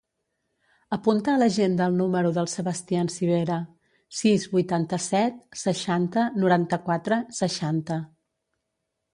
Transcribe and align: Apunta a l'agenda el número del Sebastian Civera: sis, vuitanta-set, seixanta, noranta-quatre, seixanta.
Apunta 0.95 1.33
a 1.33 1.41
l'agenda 1.41 1.89
el 1.91 1.99
número 1.99 2.31
del 2.37 2.49
Sebastian 2.53 3.11
Civera: 3.17 3.57
sis, 4.21 4.47
vuitanta-set, 4.55 5.39
seixanta, 5.65 6.27
noranta-quatre, 6.45 7.23
seixanta. 7.43 8.01